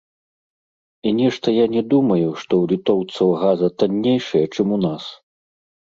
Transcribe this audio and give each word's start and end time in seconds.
І 1.09 1.11
нешта 1.19 1.53
я 1.55 1.65
не 1.75 1.83
думаю, 1.91 2.29
што 2.43 2.53
ў 2.63 2.71
літоўцаў 2.71 3.27
газа 3.45 3.67
таннейшая, 3.85 4.43
чым 4.57 4.67
у 4.79 4.85
нас. 4.87 5.03